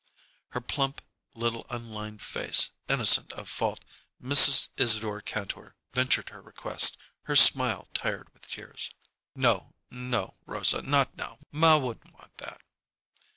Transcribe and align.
Her 0.53 0.61
plump 0.61 1.03
little 1.35 1.67
unlined 1.69 2.23
face 2.23 2.71
innocent 2.89 3.31
of 3.33 3.47
fault, 3.47 3.85
Mrs. 4.19 4.69
Isadore 4.75 5.21
Kantor 5.21 5.75
ventured 5.93 6.29
her 6.29 6.41
request, 6.41 6.97
her 7.25 7.35
smile 7.35 7.87
tired 7.93 8.33
with 8.33 8.47
tears. 8.47 8.89
"No, 9.35 9.75
no 9.91 10.37
Rosa 10.47 10.81
not 10.81 11.15
now! 11.17 11.37
Ma 11.51 11.77
wouldn't 11.77 12.13
want 12.15 12.35
that!" 12.39 12.61